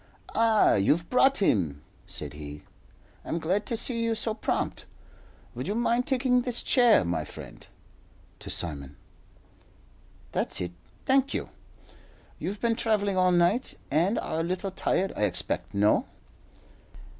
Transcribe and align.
"Ah! 0.33 0.73
you've 0.73 1.07
brought 1.11 1.43
him?" 1.43 1.83
said 2.07 2.33
he. 2.33 2.63
"I'm 3.23 3.37
glad 3.37 3.67
to 3.67 3.77
see 3.77 4.03
you 4.03 4.15
so 4.15 4.33
prompt. 4.33 4.85
Would 5.53 5.67
you 5.67 5.75
mind 5.75 6.07
taking 6.07 6.41
this 6.41 6.63
chair, 6.63 7.05
my 7.05 7.23
friend?" 7.23 7.67
to 8.39 8.49
Simon. 8.49 8.95
"That's 10.31 10.59
it, 10.59 10.71
thank 11.05 11.35
you. 11.35 11.49
You've 12.39 12.59
been 12.59 12.75
travelling 12.75 13.15
all 13.15 13.31
night 13.31 13.75
and 13.91 14.17
are 14.17 14.39
a 14.39 14.43
little 14.43 14.71
tired, 14.71 15.13
I 15.15 15.21
expect. 15.25 15.71
No? 15.75 16.07